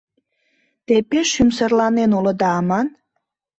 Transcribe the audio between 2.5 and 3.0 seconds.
аман.